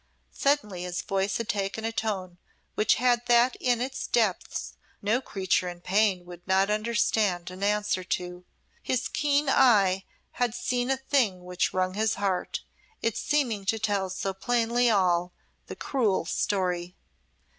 [0.33, 2.39] Suddenly his voice had taken a tone
[2.73, 8.03] which had that in its depths no creature in pain would not understand and answer
[8.05, 8.43] to.
[8.81, 10.05] His keen eye
[10.41, 12.63] had seen a thing which wrung his heart,
[13.03, 15.33] it seeming to tell so plainly all
[15.67, 16.95] the cruel story.